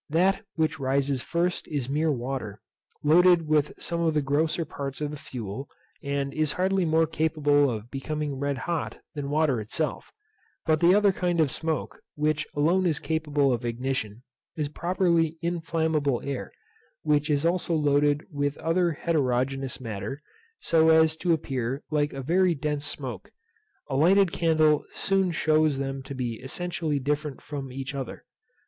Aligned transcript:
That 0.09 0.41
which 0.55 0.79
rises 0.79 1.21
first 1.21 1.67
is 1.67 1.87
mere 1.87 2.11
water, 2.11 2.59
loaded 3.03 3.47
with 3.47 3.73
some 3.77 4.01
of 4.01 4.15
the 4.15 4.21
grosser 4.23 4.65
parts 4.65 4.99
of 4.99 5.11
the 5.11 5.15
fuel, 5.15 5.69
and 6.01 6.33
is 6.33 6.53
hardly 6.53 6.85
more 6.85 7.05
capable 7.05 7.69
of 7.69 7.91
becoming 7.91 8.39
red 8.39 8.57
hot 8.65 8.97
than 9.13 9.29
water 9.29 9.61
itself; 9.61 10.11
but 10.65 10.79
the 10.79 10.95
other 10.95 11.11
kind 11.11 11.39
of 11.39 11.51
smoke, 11.51 12.01
which 12.15 12.47
alone 12.55 12.87
is 12.87 12.97
capable 12.97 13.53
of 13.53 13.63
ignition, 13.63 14.23
is 14.57 14.69
properly 14.69 15.37
inflammable 15.43 16.19
air, 16.23 16.51
which 17.03 17.29
is 17.29 17.45
also 17.45 17.75
loaded 17.75 18.23
with 18.31 18.57
other 18.57 18.93
heterogeneous 18.93 19.79
matter, 19.79 20.23
so 20.61 20.89
as 20.89 21.15
to 21.17 21.31
appear 21.31 21.83
like 21.91 22.11
a 22.11 22.23
very 22.23 22.55
dense 22.55 22.87
smoke. 22.87 23.29
A 23.87 23.95
lighted 23.95 24.31
candle 24.31 24.83
soon 24.95 25.29
shews 25.29 25.77
them 25.77 26.01
to 26.01 26.15
be 26.15 26.39
essentially 26.39 26.97
different 26.97 27.39
from 27.39 27.71
each 27.71 27.93
other. 27.93 28.25